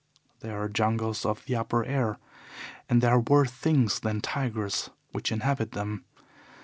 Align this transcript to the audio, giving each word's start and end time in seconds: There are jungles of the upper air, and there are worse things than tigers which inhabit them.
There 0.39 0.59
are 0.59 0.67
jungles 0.67 1.27
of 1.27 1.45
the 1.45 1.55
upper 1.55 1.85
air, 1.85 2.17
and 2.89 3.03
there 3.03 3.11
are 3.13 3.19
worse 3.19 3.51
things 3.51 3.99
than 3.99 4.19
tigers 4.19 4.89
which 5.11 5.31
inhabit 5.31 5.73
them. 5.73 6.05